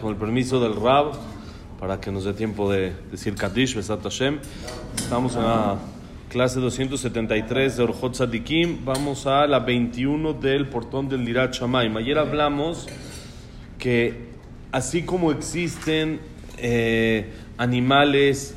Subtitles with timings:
[0.00, 1.12] con el permiso del Rab,
[1.78, 4.38] para que nos dé tiempo de decir Kaddish, Besat Hashem.
[4.96, 5.78] Estamos en la
[6.28, 8.84] clase 273 de Orjot Sadikim.
[8.84, 11.96] Vamos a la 21 del portón del Dirat Shamaim.
[11.96, 12.88] Ayer hablamos
[13.78, 14.28] que
[14.72, 16.20] así como existen
[16.56, 18.54] eh, animales,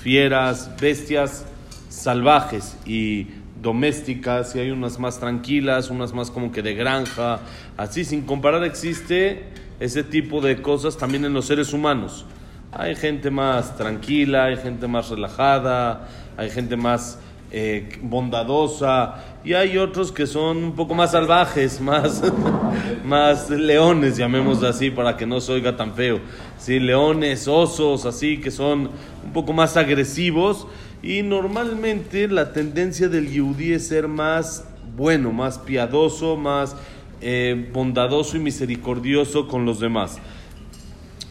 [0.00, 1.44] fieras, bestias
[1.88, 3.26] salvajes y
[3.60, 7.40] domésticas, y hay unas más tranquilas, unas más como que de granja,
[7.76, 9.44] así sin comparar existe
[9.80, 12.24] ese tipo de cosas también en los seres humanos.
[12.72, 17.18] Hay gente más tranquila, hay gente más relajada, hay gente más
[17.52, 22.22] eh, bondadosa y hay otros que son un poco más salvajes, más,
[23.04, 26.20] más leones, llamémoslo así, para que no se oiga tan feo.
[26.58, 28.90] Sí, leones, osos, así, que son
[29.24, 30.66] un poco más agresivos
[31.02, 34.64] y normalmente la tendencia del yudí es ser más
[34.96, 36.76] bueno, más piadoso, más
[37.20, 40.18] eh, bondadoso y misericordioso con los demás.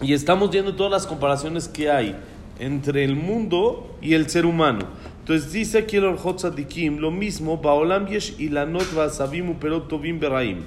[0.02, 2.16] Y estamos viendo todas las comparaciones que hay
[2.58, 4.88] entre el mundo y el ser humano.
[5.29, 10.63] Entonces dice aquí el Orjot Tzadikim, lo mismo, Baolam yesh ilanot va'asavim uperot tovim beraim.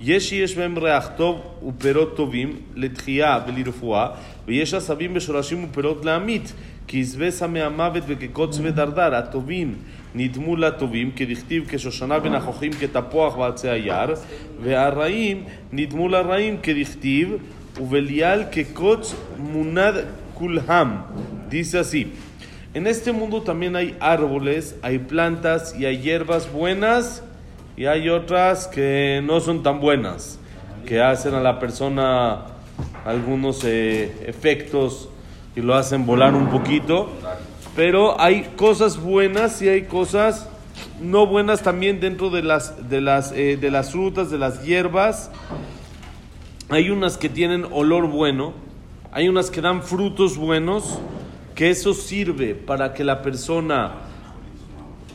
[0.00, 4.06] יש שיש בהם ריח טוב ופירות טובים לתחייה ולרפואה,
[4.46, 6.52] ויש עשבים ושורשים ופירות להמית,
[6.86, 9.74] כי עזבי סמי המוות וכקוץ ודרדר, הטובים
[10.14, 14.14] נדמו לטובים, כדכתיב כשושנה בין החוכים כתפוח בעצי היער,
[14.62, 17.36] והרעים נדמו לרעים כדכתיב,
[17.80, 19.94] ובליאל כקוץ מונד
[20.34, 20.88] כולהם.
[21.50, 22.06] Dice así,
[22.75, 27.23] en este mundo también hay árboles, hay plantas y hay hierbas buenas
[27.77, 30.39] y hay otras que no son tan buenas,
[30.85, 32.47] que hacen a la persona
[33.05, 35.07] algunos eh, efectos
[35.55, 37.09] y lo hacen volar un poquito.
[37.77, 40.49] Pero hay cosas buenas y hay cosas
[41.01, 45.31] no buenas también dentro de las, de las, eh, de las frutas, de las hierbas.
[46.67, 48.51] Hay unas que tienen olor bueno,
[49.13, 50.99] hay unas que dan frutos buenos,
[51.55, 53.93] que eso sirve para que la persona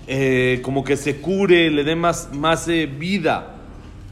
[0.06, 3.54] eh, como que se cure, le dé más, más eh, vida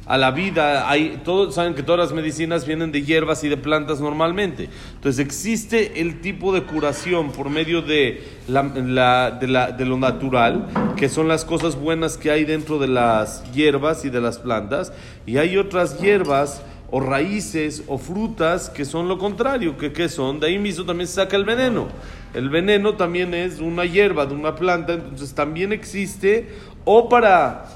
[0.07, 0.89] a la vida.
[0.89, 4.69] Hay, todos saben que todas las medicinas vienen de hierbas y de plantas normalmente.
[4.95, 10.69] Entonces existe el tipo de curación por medio de, la, de, la, de lo natural,
[10.97, 14.93] que son las cosas buenas que hay dentro de las hierbas y de las plantas,
[15.27, 20.41] y hay otras hierbas o raíces o frutas que son lo contrario, que ¿qué son?
[20.41, 21.89] De ahí mismo también se saca el veneno.
[22.35, 26.49] El veneno también es una hierba de una planta, entonces también existe
[26.85, 27.67] o para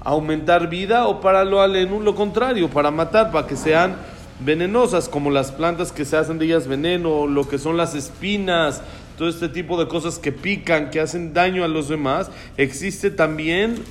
[0.00, 3.96] aumentar vida o para lo alenu, lo contrario, para matar, para que sean
[4.40, 8.82] venenosas, como las plantas que se hacen de ellas veneno, lo que son las espinas,
[9.16, 13.82] todo este tipo de cosas que pican, que hacen daño a los demás, existe también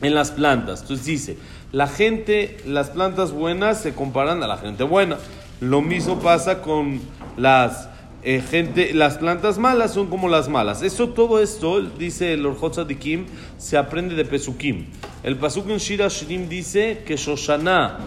[0.00, 0.80] en las plantas.
[0.82, 1.36] Entonces dice,
[1.72, 5.18] la gente, las plantas buenas se comparan a la gente buena.
[5.60, 7.00] Lo mismo pasa con
[7.36, 7.88] las
[8.22, 10.82] eh, gente, las plantas malas son como las malas.
[10.82, 13.26] Eso, todo esto, dice el Orjot Kim,
[13.56, 14.86] se aprende de Pesukim.
[15.22, 17.98] El Pasuk en Shira Shirim dice que Shoshana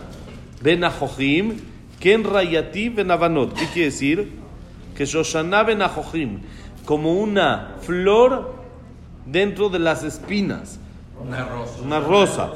[0.62, 1.58] ben Ajochim,
[2.00, 3.54] Ken Rayati ben Avanot.
[3.54, 4.32] ¿Qué quiere decir?
[4.96, 5.80] Que Shoshana ben
[6.86, 8.56] como una flor
[9.26, 10.80] dentro de las espinas.
[11.20, 11.82] Una rosa.
[11.84, 12.52] Una rosa.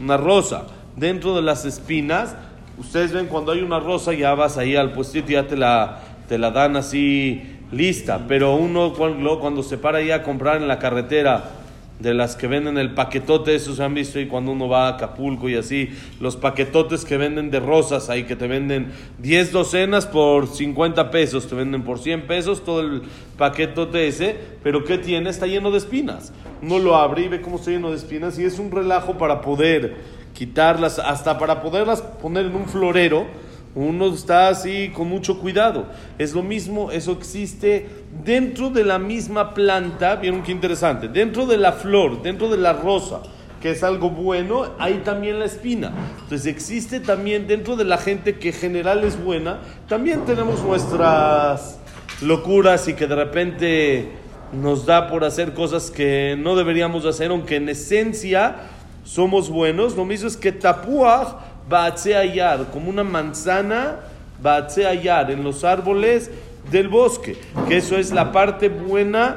[0.00, 0.66] Una rosa.
[0.96, 2.36] Dentro de las espinas.
[2.78, 6.00] Ustedes ven cuando hay una rosa, ya vas ahí al puestito y ya te la,
[6.28, 7.42] te la dan así
[7.72, 8.20] lista.
[8.28, 11.55] Pero uno cuando, cuando se para ahí a comprar en la carretera
[11.98, 14.90] de las que venden el paquetote, esos se han visto y cuando uno va a
[14.90, 15.90] Acapulco y así,
[16.20, 21.46] los paquetotes que venden de rosas ahí, que te venden 10 docenas por 50 pesos,
[21.46, 23.02] te venden por 100 pesos todo el
[23.38, 25.30] paquetote ese, pero ¿qué tiene?
[25.30, 26.32] Está lleno de espinas.
[26.62, 29.40] Uno lo abre y ve cómo está lleno de espinas y es un relajo para
[29.40, 29.96] poder
[30.34, 33.26] quitarlas, hasta para poderlas poner en un florero
[33.76, 35.84] uno está así con mucho cuidado.
[36.18, 37.86] Es lo mismo, eso existe
[38.24, 40.16] dentro de la misma planta.
[40.16, 41.08] Vieron qué interesante.
[41.08, 43.20] Dentro de la flor, dentro de la rosa,
[43.60, 45.92] que es algo bueno, hay también la espina.
[46.22, 51.78] Entonces existe también dentro de la gente que en general es buena, también tenemos nuestras
[52.22, 54.08] locuras y que de repente
[54.54, 58.56] nos da por hacer cosas que no deberíamos hacer, aunque en esencia
[59.04, 59.96] somos buenos.
[59.96, 64.00] Lo mismo es que tapuaj Yar, como una manzana,
[64.42, 66.30] Yar, en los árboles
[66.70, 67.36] del bosque,
[67.68, 69.36] que eso es la parte buena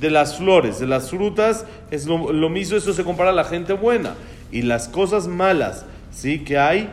[0.00, 3.44] de las flores, de las frutas, es lo, lo mismo, eso se compara a la
[3.44, 4.14] gente buena.
[4.52, 6.40] Y las cosas malas, ¿sí?
[6.40, 6.88] Que hay,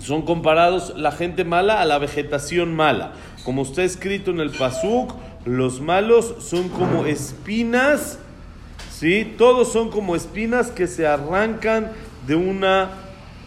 [0.00, 3.12] son comparados la gente mala a la vegetación mala.
[3.44, 8.18] Como está escrito en el Pasuk, los malos son como espinas,
[8.90, 9.34] ¿sí?
[9.36, 11.92] Todos son como espinas que se arrancan
[12.26, 12.90] de una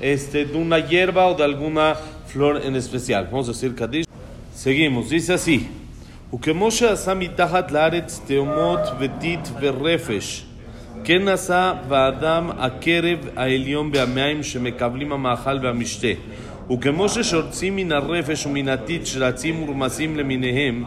[0.00, 1.94] este, de una hierba o de alguna
[2.26, 3.28] flor en especial.
[3.30, 4.06] Vamos a decir Kadish.
[4.54, 5.68] Seguimos, dice así.
[6.34, 10.44] וכמו שעשה מתחת לארץ תאומות וטיט ורפש,
[11.04, 16.08] כן עשה באדם הקרב העליון והמים שמקבלים המאכל והמשתה.
[16.72, 20.84] וכמו ששורצים מן הרפש ומן הטיט שרצים ורמסים למיניהם,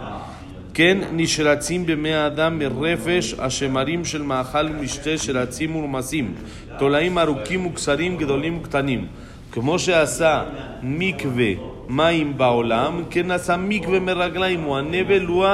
[0.74, 6.34] כן נשרצים במי האדם מרפש השמרים של מאכל ומשתה שרצים ורמסים,
[6.80, 9.08] תולעים ארוכים וקצרים, גדולים וקטנים.
[9.52, 10.44] כמו שעשה
[10.84, 11.52] מקווה
[11.90, 15.46] מים בעולם, כן עשה מקווה מרגליים, הוא הנבל, הוא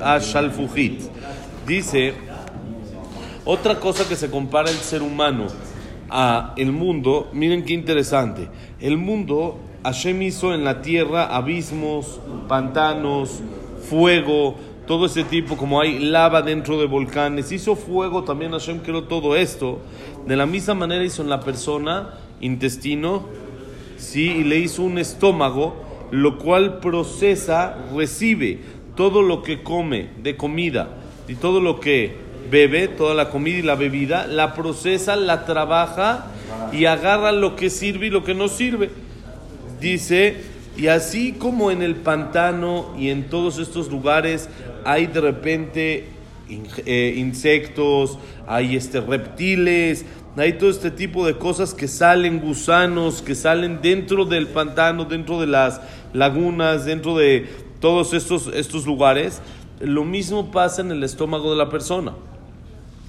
[0.00, 1.08] השלפוחית.
[1.66, 2.14] Dice,
[3.44, 5.46] otra cosa que se compara el ser humano
[6.10, 8.48] a el mundo, miren qué interesante.
[8.80, 13.40] El mundo, Hashem hizo en la tierra abismos, pantanos,
[13.89, 14.55] fuego,
[14.87, 19.35] todo ese tipo, como hay lava dentro de volcanes, hizo fuego, también Hashem creó todo
[19.35, 19.79] esto.
[20.27, 23.25] De la misma manera hizo en la persona intestino,
[23.97, 25.75] sí, y le hizo un estómago,
[26.11, 28.59] lo cual procesa, recibe
[28.95, 30.89] todo lo que come de comida
[31.27, 32.15] y todo lo que
[32.49, 36.27] bebe, toda la comida y la bebida, la procesa, la trabaja
[36.71, 38.89] y agarra lo que sirve y lo que no sirve.
[39.79, 44.49] Dice, y así como en el pantano y en todos estos lugares
[44.83, 46.07] hay de repente
[46.85, 50.05] eh, insectos, hay este, reptiles,
[50.37, 55.39] hay todo este tipo de cosas que salen, gusanos, que salen dentro del pantano, dentro
[55.39, 55.81] de las
[56.13, 57.47] lagunas, dentro de
[57.79, 59.41] todos estos, estos lugares.
[59.79, 62.13] Lo mismo pasa en el estómago de la persona.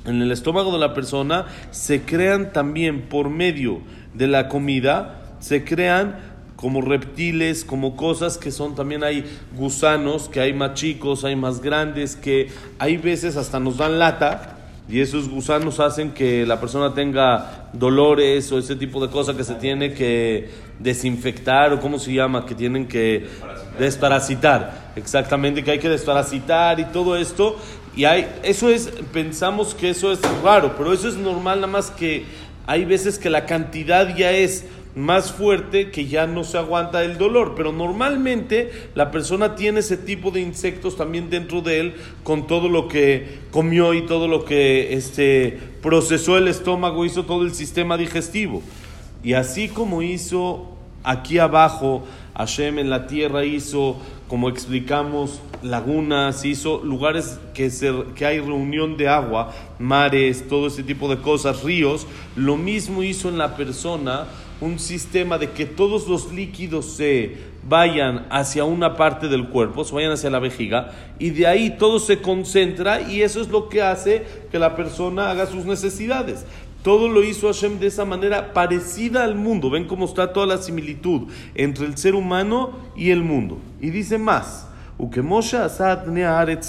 [0.04, 3.80] En el estómago de la persona se crean también por medio
[4.14, 9.24] de la comida, se crean como reptiles, como cosas que son también hay
[9.56, 12.48] gusanos, que hay más chicos, hay más grandes, que
[12.78, 14.56] hay veces hasta nos dan lata
[14.88, 19.42] y esos gusanos hacen que la persona tenga dolores o ese tipo de cosas que
[19.42, 20.48] se tiene que
[20.78, 23.26] desinfectar o cómo se llama, que tienen que
[23.78, 24.92] desparasitar.
[24.94, 27.56] Exactamente, que hay que desparasitar y todo esto.
[27.96, 31.90] Y hay, eso es, pensamos que eso es raro, pero eso es normal, nada más
[31.90, 32.24] que
[32.68, 37.18] hay veces que la cantidad ya es más fuerte que ya no se aguanta el
[37.18, 37.52] dolor.
[37.54, 41.94] Pero normalmente la persona tiene ese tipo de insectos también dentro de él
[42.24, 47.42] con todo lo que comió y todo lo que este, procesó el estómago, hizo todo
[47.42, 48.62] el sistema digestivo.
[49.22, 50.72] Y así como hizo
[51.04, 52.02] aquí abajo,
[52.34, 53.96] Hashem en la tierra hizo,
[54.28, 57.70] como explicamos, lagunas, hizo lugares que,
[58.14, 62.06] que hay reunión de agua, mares, todo ese tipo de cosas, ríos.
[62.34, 64.26] Lo mismo hizo en la persona
[64.60, 67.36] un sistema de que todos los líquidos se
[67.68, 71.98] vayan hacia una parte del cuerpo, se vayan hacia la vejiga, y de ahí todo
[71.98, 76.46] se concentra y eso es lo que hace que la persona haga sus necesidades.
[76.82, 79.70] Todo lo hizo Hashem de esa manera parecida al mundo.
[79.70, 81.22] Ven cómo está toda la similitud
[81.56, 83.58] entre el ser humano y el mundo.
[83.80, 84.68] Y dice más,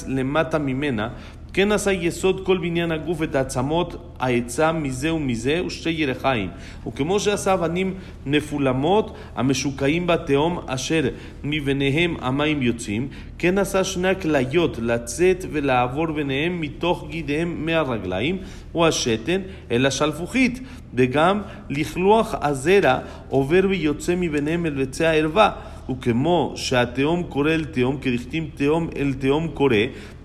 [0.08, 1.14] le mata mimena,
[1.53, 6.49] כן עשה יסוד כל בניין הגוף ואת העצמות, העצה מזה ומזה ושתי ירחיים.
[6.87, 7.95] וכמו שעשה אבנים
[8.27, 11.09] נפולמות המשוקעים בתהום אשר
[11.45, 18.39] מביניהם המים יוצאים, כן עשה שני הכליות לצאת ולעבור ביניהם מתוך גידיהם מהרגליים
[18.75, 20.61] או השתן אל השלפוחית,
[20.95, 22.99] וגם לכלוח הזרע
[23.29, 25.51] עובר ויוצא מביניהם אל ביצי הערווה.
[25.91, 29.77] וכמו שהתהום קורא אל תהום, כדכתים תהום אל תהום קורא,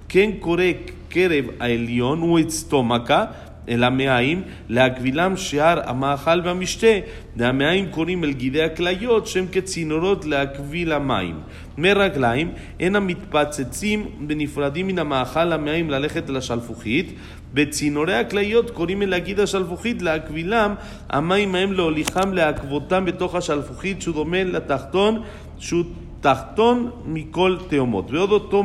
[0.10, 0.64] כן קורא
[1.12, 3.26] קרב העליון הוא אצטומקה
[3.70, 6.88] אל המעיים, להגבילם שער המאכל והמשתה,
[7.36, 11.40] והמעיים קוראים אל גידי הכליות שהם כצינורות להגביל המים.
[11.78, 17.14] מרגליים אין המתפצצים ונפרדים מן המאכל המעיים ללכת אל השלפוחית,
[17.54, 20.76] בצינורי הכליות קוראים אל הגיד השלפוחית להגבילם,
[21.10, 25.22] המים ההם להוליכם לעכבותם בתוך השלפוחית שהוא דומה לתחתון
[25.60, 25.84] שהוא
[26.22, 28.12] תחתון מכל תאומות.
[28.12, 28.64] ועוד אותו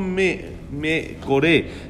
[1.21, 1.49] קורא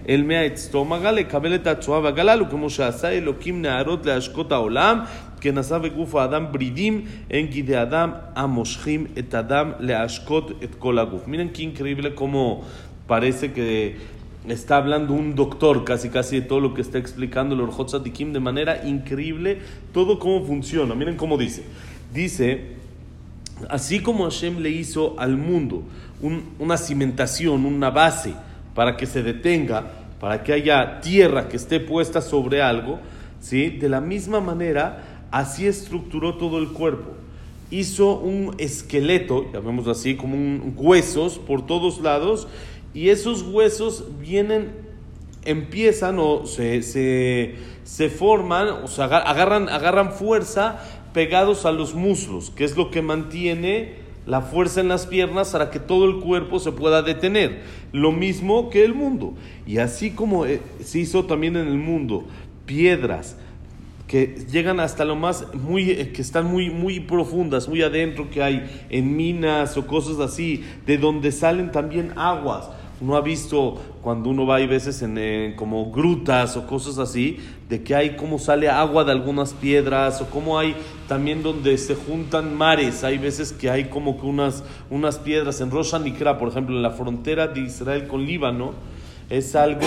[0.09, 4.99] אל מי האצטומגה לקבל את הצועה והגלל, וכמו שעשה אלוקים נערות להשקות העולם,
[5.41, 11.27] כן עשה בגוף האדם ברידים, en גידי אדם המושכים את אדם להשקות את כל הגוף.
[11.27, 12.63] Miren qué increíble como
[13.07, 13.97] parece que
[14.49, 18.33] está hablando un doctor casi casi de todo lo que está explicando el Orjot Sadikim
[18.33, 19.59] de manera increíble,
[19.93, 20.95] todo cómo funciona.
[20.95, 21.63] Miren cómo dice.
[22.13, 22.47] Dice
[23.70, 25.84] Así como Hashem le hizo al mundo
[26.60, 28.34] una cimentación, una base
[28.76, 29.86] para que se detenga,
[30.20, 33.00] para que haya tierra que esté puesta sobre algo,
[33.40, 33.70] ¿sí?
[33.70, 37.12] de la misma manera, así estructuró todo el cuerpo.
[37.70, 42.48] Hizo un esqueleto, llamémoslo así, como un, huesos por todos lados,
[42.94, 44.72] y esos huesos vienen,
[45.44, 50.80] empiezan o se, se, se forman, o sea, agarran, agarran fuerza
[51.14, 55.72] pegados a los muslos, que es lo que mantiene la fuerza en las piernas para
[55.72, 57.62] que todo el cuerpo se pueda detener.
[57.94, 59.34] Lo mismo que el mundo.
[59.66, 62.26] Y así como eh, se hizo también en el mundo,
[62.66, 63.38] piedras
[64.08, 68.42] que llegan hasta lo más muy eh, que están muy muy profundas, muy adentro que
[68.42, 74.30] hay en minas o cosas así, de donde salen también aguas uno ha visto cuando
[74.30, 77.38] uno va hay veces en, como grutas o cosas así,
[77.70, 80.76] de que hay como sale agua de algunas piedras o como hay
[81.08, 83.04] también donde se juntan mares.
[83.04, 86.82] Hay veces que hay como que unas, unas piedras en Rosh Nikra, por ejemplo, en
[86.82, 88.74] la frontera de Israel con Líbano.
[89.30, 89.86] Es algo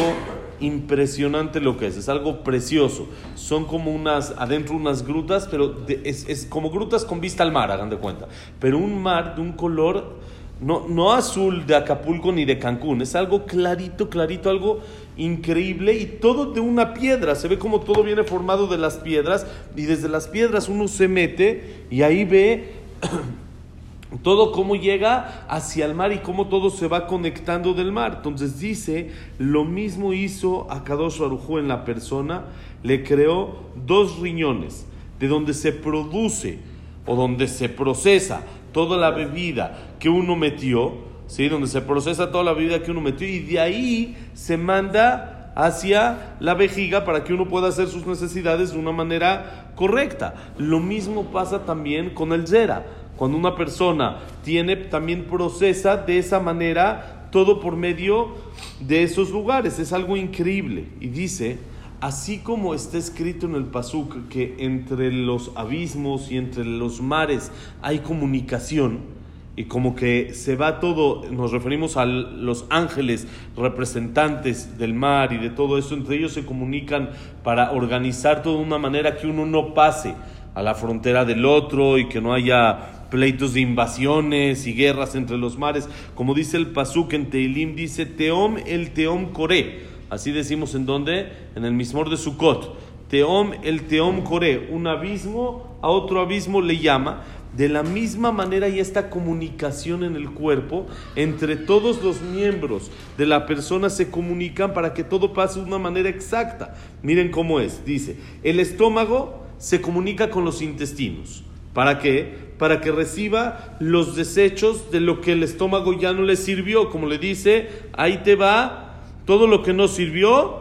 [0.61, 3.09] impresionante lo que es, es algo precioso.
[3.35, 7.71] Son como unas, adentro unas grutas, pero es, es como grutas con vista al mar,
[7.71, 8.29] hagan de cuenta.
[8.61, 10.19] Pero un mar de un color
[10.61, 14.81] no, no azul de Acapulco ni de Cancún, es algo clarito, clarito, algo
[15.17, 17.35] increíble y todo de una piedra.
[17.35, 21.09] Se ve como todo viene formado de las piedras y desde las piedras uno se
[21.09, 22.75] mete y ahí ve
[24.23, 28.15] todo cómo llega hacia el mar y cómo todo se va conectando del mar.
[28.19, 32.45] Entonces dice, lo mismo hizo a Kadosh Barujú en la persona,
[32.83, 34.85] le creó dos riñones,
[35.19, 36.59] de donde se produce
[37.07, 40.95] o donde se procesa toda la bebida que uno metió,
[41.27, 41.49] ¿sí?
[41.49, 46.37] donde se procesa toda la bebida que uno metió y de ahí se manda hacia
[46.41, 50.35] la vejiga para que uno pueda hacer sus necesidades de una manera correcta.
[50.59, 52.87] Lo mismo pasa también con el zera.
[53.17, 58.35] Cuando una persona tiene, también procesa de esa manera todo por medio
[58.81, 59.79] de esos lugares.
[59.79, 60.89] Es algo increíble.
[61.01, 61.59] Y dice,
[62.01, 67.53] así como está escrito en el Pasuk que entre los abismos y entre los mares
[67.83, 69.21] hay comunicación,
[69.57, 73.27] y como que se va todo, nos referimos a los ángeles
[73.57, 77.11] representantes del mar y de todo eso, entre ellos se comunican
[77.43, 80.15] para organizar todo de una manera que uno no pase
[80.55, 85.37] a la frontera del otro y que no haya pleitos de invasiones y guerras entre
[85.37, 90.75] los mares, como dice el Pasuk en Teilim, dice Teom el Teom Coré Así decimos
[90.75, 91.33] en donde?
[91.55, 92.77] En el mismor de Sukkot.
[93.09, 97.23] Teom, el Teom Coré, un abismo a otro abismo le llama.
[97.57, 100.87] De la misma manera hay esta comunicación en el cuerpo
[101.17, 105.79] entre todos los miembros de la persona se comunican para que todo pase de una
[105.79, 106.77] manera exacta.
[107.03, 107.85] Miren cómo es.
[107.85, 111.43] Dice, el estómago se comunica con los intestinos.
[111.75, 112.53] ¿Para qué?
[112.59, 116.91] Para que reciba los desechos de lo que el estómago ya no le sirvió.
[116.91, 118.90] Como le dice, ahí te va
[119.31, 120.57] todo lo que no sirvió,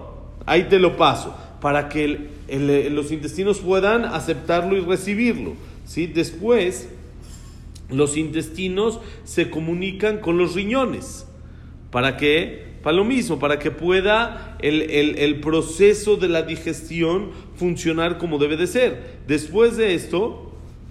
[0.46, 2.30] ahí te lo paso, para que
[2.92, 5.54] los intestinos puedan aceptarlo y recibirlo.
[5.86, 6.06] ¿sí?
[6.06, 6.88] Después,
[7.90, 11.26] los intestinos se comunican con los riñones.
[11.90, 12.76] ¿Para qué?
[12.84, 18.56] Para lo mismo, para que pueda el, el, proceso de la digestión funcionar como debe
[18.56, 19.18] de ser.
[19.26, 20.49] Después de esto,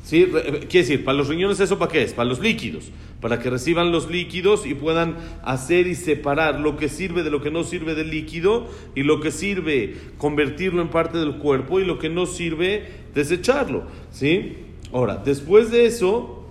[0.09, 0.25] ¿Sí?
[0.25, 2.15] Quiere decir, para los riñones eso para qué es?
[2.15, 6.89] Para los líquidos, para que reciban los líquidos y puedan hacer y separar lo que
[6.89, 11.19] sirve de lo que no sirve del líquido y lo que sirve convertirlo en parte
[11.19, 13.83] del cuerpo y lo que no sirve desecharlo.
[14.11, 14.57] ¿Sí?
[14.95, 16.47] Ahora, después de eso,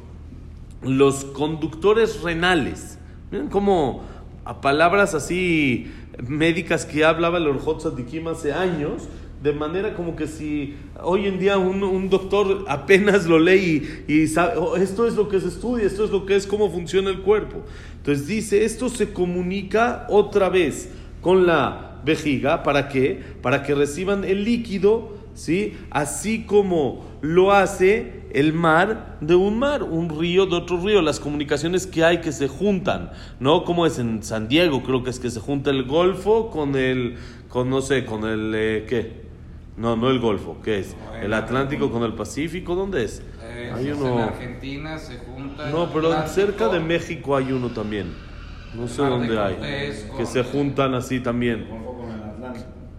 [0.83, 2.99] los conductores renales,
[3.31, 4.03] miren cómo
[4.45, 5.91] a palabras así
[6.27, 9.09] médicas que hablaba el Orjot Sadikim hace años,
[9.41, 14.57] de manera como que si hoy en día un, doctor apenas lo lee y, sabe,
[14.57, 17.21] oh, esto es lo que se estudia, esto es lo que es cómo funciona el
[17.21, 17.63] cuerpo.
[17.97, 20.89] Entonces dice, esto se comunica otra vez
[21.21, 23.21] con la vejiga, ¿para qué?
[23.41, 25.73] Para que reciban el líquido, ¿sí?
[25.91, 31.19] Así como lo hace el mar de un mar, un río de otro río, las
[31.19, 33.63] comunicaciones que hay que se juntan, ¿no?
[33.65, 37.17] Como es en San Diego, creo que es que se junta el Golfo con el,
[37.49, 39.26] con no sé, con el, eh, ¿qué?
[39.77, 40.95] No, no el Golfo, ¿qué es?
[41.21, 42.73] ¿El Atlántico con el Pacífico?
[42.73, 43.21] ¿Dónde es?
[43.43, 44.15] Eh, hay uno...
[44.15, 45.69] En Argentina se junta.
[45.69, 48.11] No, pero cerca de México hay uno también.
[48.73, 49.55] No sé dónde hay.
[50.17, 51.67] Que se juntan así también.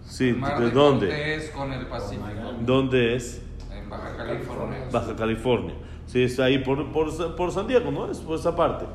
[0.07, 1.49] Sí, ¿de, dónde?
[1.53, 2.25] con el Pacífico.
[2.61, 3.41] ¿Dónde es?
[3.71, 4.87] En Baja California.
[4.91, 5.75] Baja California.
[6.05, 8.09] Sí, es ahí por, por, por San Diego, ¿no?
[8.09, 8.85] Es por esa parte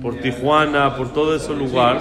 [0.00, 2.00] por Tijuana, por todo ese lugar.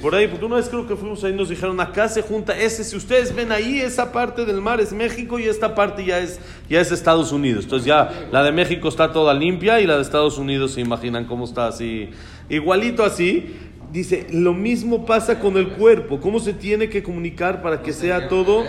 [0.00, 2.84] Por ahí, porque una vez creo que fuimos ahí nos dijeron, acá se junta ese,
[2.84, 6.40] si ustedes ven ahí, esa parte del mar es México y esta parte ya es,
[6.68, 7.64] ya es Estados Unidos.
[7.64, 11.26] Entonces ya la de México está toda limpia y la de Estados Unidos se imaginan
[11.26, 12.10] cómo está así,
[12.48, 13.56] igualito así.
[13.92, 18.28] Dice, lo mismo pasa con el cuerpo, cómo se tiene que comunicar para que sea
[18.28, 18.64] todo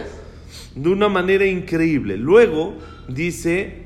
[0.76, 2.18] de una manera increíble.
[2.18, 2.76] Luego
[3.08, 3.84] dice,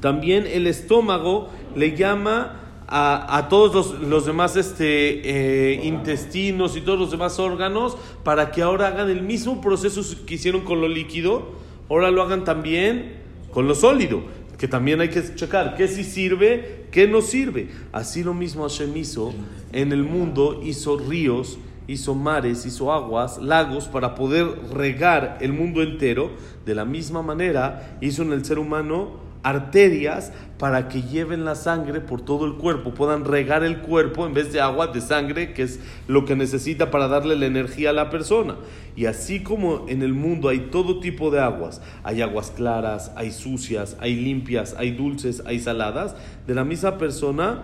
[0.00, 2.63] también el estómago le llama
[2.96, 8.86] a, todos los, demás este, eh, intestinos y todos los demás órganos para que ahora
[8.86, 11.54] hagan el mismo proceso que hicieron con lo líquido,
[11.90, 13.14] ahora lo hagan también
[13.50, 14.22] con lo sólido,
[14.58, 17.68] que también hay que checar qué sí sirve, qué no sirve.
[17.90, 19.34] Así lo mismo Hashem hizo
[19.72, 21.58] en el mundo, hizo ríos,
[21.88, 26.30] hizo mares, hizo aguas, lagos para poder regar el mundo entero.
[26.64, 32.00] De la misma manera hizo en el ser humano arterias para que lleven la sangre
[32.00, 35.62] por todo el cuerpo, puedan regar el cuerpo en vez de agua, de sangre, que
[35.62, 38.56] es lo que necesita para darle la energía a la persona.
[38.96, 43.30] Y así como en el mundo hay todo tipo de aguas, hay aguas claras, hay
[43.30, 47.62] sucias, hay limpias, hay dulces, hay saladas, de la misma persona,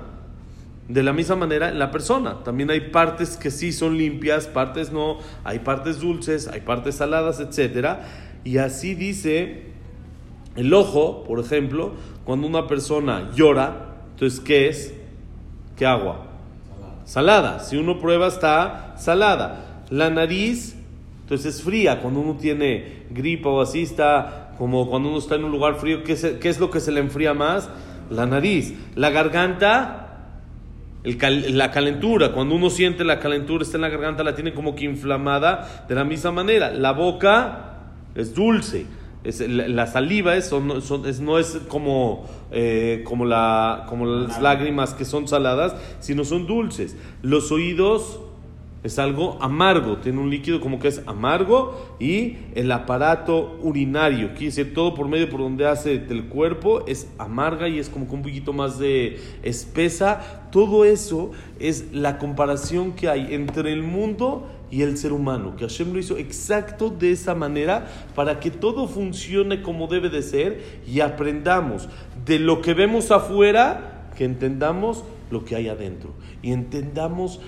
[0.89, 2.43] de la misma manera en la persona.
[2.45, 7.41] También hay partes que sí son limpias, partes no, hay partes dulces, hay partes saladas,
[7.41, 8.01] etc.
[8.45, 9.70] Y así dice
[10.57, 11.93] el ojo, por ejemplo,
[12.25, 14.95] cuando una persona llora, entonces, ¿qué es?
[15.77, 16.27] ¿Qué agua?
[17.05, 17.61] Salada.
[17.61, 19.85] Si uno prueba, está salada.
[19.91, 20.77] La nariz,
[21.23, 22.01] entonces es fría.
[22.01, 26.05] Cuando uno tiene gripa o así, está como cuando uno está en un lugar frío,
[26.05, 27.71] ¿qué es, lo que se le enfría más?
[28.11, 28.75] La nariz.
[28.95, 30.19] La garganta,
[31.03, 34.85] la calentura, cuando uno siente la calentura, está en la garganta, la tiene como que
[34.85, 36.71] inflamada de la misma manera.
[36.73, 37.79] La boca
[38.15, 38.85] es dulce.
[39.23, 45.29] Es, la, saliva es, no es como, eh, como, la, como las lágrimas que son
[45.29, 46.97] saladas, sino son dulces.
[47.23, 48.21] Los oídos
[48.83, 54.47] es algo amargo, tiene un líquido como que es amargo y el aparato urinario, quiere
[54.47, 58.15] decir todo por medio por donde hace el cuerpo es amarga y es como que
[58.15, 60.49] un poquito más de espesa.
[60.51, 65.67] Todo eso es la comparación que hay entre el mundo y el ser humano, que
[65.67, 70.81] Hashem lo hizo exacto de esa manera para que todo funcione como debe de ser
[70.87, 71.89] y aprendamos
[72.25, 76.13] de lo que vemos afuera, que entendamos lo que hay adentro
[76.43, 77.41] y entendamos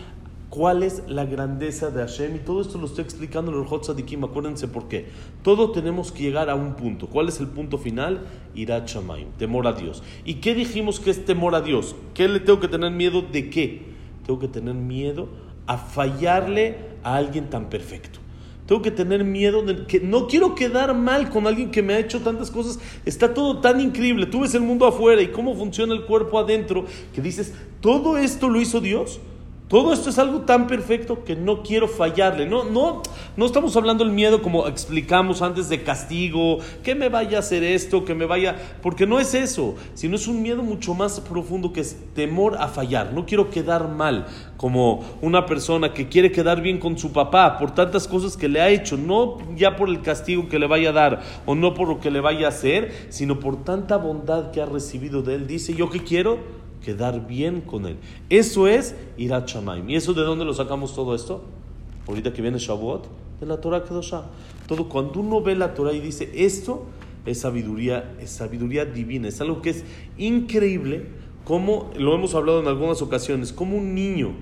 [0.52, 3.84] cuál es la grandeza de Hashem y todo esto lo estoy explicando en el Hot
[3.84, 5.06] Sadikim, acuérdense por qué.
[5.42, 7.06] Todo tenemos que llegar a un punto.
[7.06, 8.26] ¿Cuál es el punto final?
[8.54, 10.02] Irat Shamaim, temor a Dios.
[10.26, 11.96] ¿Y qué dijimos que es temor a Dios?
[12.12, 13.82] ¿Qué le tengo que tener miedo de qué?
[14.26, 15.28] Tengo que tener miedo
[15.66, 18.20] a fallarle a alguien tan perfecto.
[18.66, 21.98] Tengo que tener miedo de que no quiero quedar mal con alguien que me ha
[21.98, 22.78] hecho tantas cosas.
[23.04, 24.26] Está todo tan increíble.
[24.26, 28.48] Tú ves el mundo afuera y cómo funciona el cuerpo adentro que dices, todo esto
[28.48, 29.20] lo hizo Dios.
[29.72, 32.44] Todo esto es algo tan perfecto que no quiero fallarle.
[32.44, 33.00] No, no,
[33.38, 37.64] no estamos hablando del miedo como explicamos antes de castigo, que me vaya a hacer
[37.64, 41.72] esto, que me vaya, porque no es eso, sino es un miedo mucho más profundo
[41.72, 43.14] que es temor a fallar.
[43.14, 44.26] No quiero quedar mal
[44.58, 48.60] como una persona que quiere quedar bien con su papá por tantas cosas que le
[48.60, 51.88] ha hecho, no ya por el castigo que le vaya a dar o no por
[51.88, 55.46] lo que le vaya a hacer, sino por tanta bondad que ha recibido de él.
[55.46, 56.60] Dice, ¿yo qué quiero?
[56.84, 57.96] Quedar bien con él.
[58.28, 59.88] Eso es Irat Shamaim.
[59.88, 61.42] ¿Y eso de dónde lo sacamos todo esto?
[62.06, 63.06] Ahorita que viene Shavuot,
[63.40, 64.24] de la Torah Kedoshah.
[64.66, 66.86] Todo, cuando uno ve la Torah y dice esto
[67.26, 69.84] es sabiduría, es sabiduría divina, es algo que es
[70.18, 71.06] increíble,
[71.44, 74.32] como lo hemos hablado en algunas ocasiones, como un niño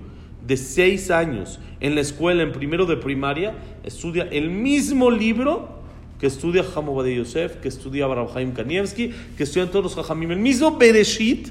[0.45, 5.81] de seis años en la escuela, en primero de primaria, estudia el mismo libro
[6.19, 10.77] que estudia de Yosef, que estudia Abraham Kanievski, que estudian todos los Jajamim, el mismo
[10.77, 11.49] Bereshit,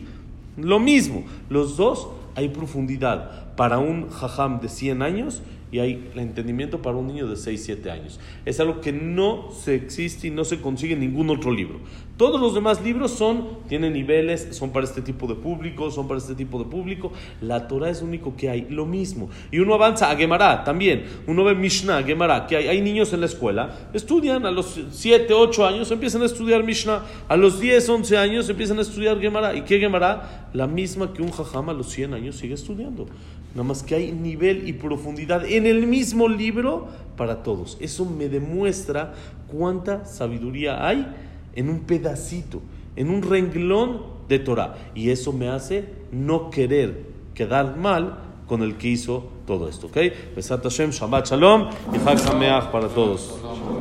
[0.63, 5.43] lo mismo, los dos hay profundidad para un jajam de 100 años
[5.73, 8.19] y hay entendimiento para un niño de 6, 7 años.
[8.45, 11.81] Es algo que no se existe y no se consigue en ningún otro libro.
[12.21, 16.19] Todos los demás libros son, tienen niveles, son para este tipo de público, son para
[16.19, 17.13] este tipo de público.
[17.41, 19.31] La Torah es lo único que hay, lo mismo.
[19.51, 21.07] Y uno avanza a Gemara también.
[21.27, 25.33] Uno ve Mishnah, Gemara, que hay, hay niños en la escuela, estudian a los 7,
[25.33, 27.07] 8 años, empiezan a estudiar Mishnah.
[27.27, 29.55] A los 10, 11 años empiezan a estudiar Gemara.
[29.55, 30.51] ¿Y qué Gemara?
[30.53, 33.07] La misma que un jajam a los 100 años sigue estudiando.
[33.55, 37.79] Nada más que hay nivel y profundidad en el mismo libro para todos.
[37.81, 39.15] Eso me demuestra
[39.49, 42.63] cuánta sabiduría hay en un pedacito,
[42.97, 44.77] en un renglón de Torah.
[44.95, 49.87] Y eso me hace no querer quedar mal con el que hizo todo esto.
[49.87, 49.97] ¿Ok?
[50.35, 53.39] Besat Hashem, Shabbat Shalom y Chag Sameach para todos.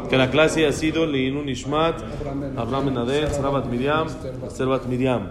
[0.09, 2.01] Que la clase ha sido Leinu Nishmat,
[2.55, 4.07] Abraham Benadel, Sarabat Miriam,
[4.49, 5.29] Servat Miriam.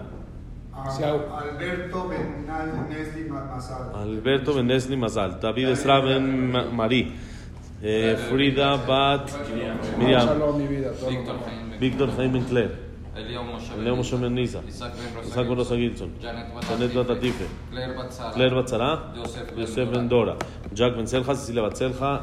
[0.73, 3.91] Alberto Benesli Mazal.
[3.95, 5.39] Alberto Benesli Mazal.
[5.41, 7.13] David Esra Ben Marí.
[7.81, 9.31] Eh, Frida Bat
[9.97, 10.27] Miriam.
[11.79, 12.89] Víctor Jaime Claire.
[13.15, 14.61] Leo Moshe Ben Nisa.
[14.67, 14.93] Isaac
[15.47, 16.11] Ben Rosa Gilson.
[16.21, 17.45] Janet Bat Atife.
[17.71, 19.13] Claire Batzara.
[19.55, 20.35] Yosef Ben Dora.
[20.73, 21.35] Jack Ben Selja.
[21.35, 22.21] Cecilia Batzelja.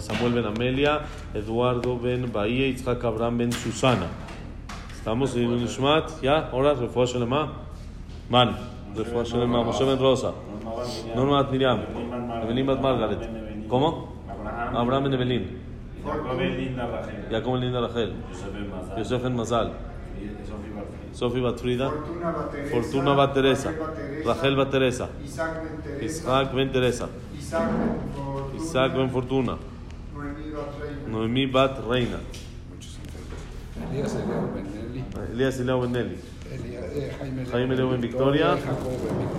[0.00, 1.02] Samuel Ben Amelia.
[1.34, 2.66] Eduardo Ben Bahía.
[2.66, 4.08] Itzhak Abraham Ben Susana.
[4.92, 6.20] Estamos en Nishmat.
[6.20, 7.52] Ya, ahora, refuah Shalema.
[8.28, 8.56] Man,
[8.96, 9.62] refuah Shalema.
[9.64, 10.34] Moshe Ben Rosa.
[11.14, 11.80] Norma Bat Miriam.
[12.42, 13.28] Evelyn Bat Margaret.
[13.68, 14.19] ¿Cómo?
[14.76, 15.44] Abraham Ben Evelyn.
[16.04, 18.12] Jacob Ben Linda Rachel.
[18.96, 19.72] Yosef Ben Mazal.
[21.12, 21.90] Sofi Batfrida,
[22.70, 23.72] Fortuna Bateresa,
[24.24, 27.08] Rachel Bateresa, Isaac Ben Teresa, Isaac Ben Teresa,
[28.56, 29.58] Isaac Ben Fortuna,
[31.08, 32.20] Noemí Bat Reina,
[33.92, 36.18] Elías Eliao Benelli,
[36.50, 37.12] eh,
[37.50, 38.56] Jaime Leo Ben Victoria,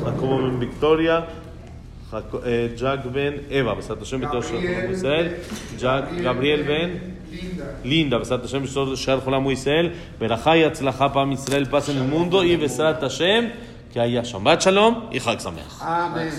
[0.04, 1.41] Jacobo Ben Victoria.
[2.12, 4.22] Jack Ben Eva, Besat Hashem
[6.22, 7.18] Gabriel Ben
[7.86, 12.44] Linda, Besat Hashem Shar Cholam Israel, Berajá y Atzlajá Pam Israel, paz en el mundo
[12.44, 13.52] y Besat Hashem,
[13.94, 15.80] que haya Shabbat Shalom y Chag Sameach.
[15.80, 16.32] Amén.